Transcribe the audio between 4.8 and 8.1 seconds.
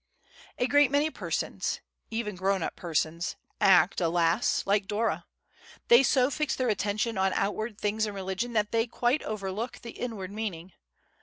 Dora. They so fix their attention on outward things